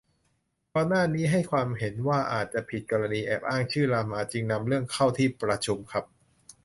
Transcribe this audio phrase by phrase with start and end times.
[0.73, 6.05] ก่อนหน้านี้ให้ความเห็นว่าอาจจะผิด กรณีแอบอ้างชื่อ รามา จึงนำเรื่องเข้าที่ประชุมครับ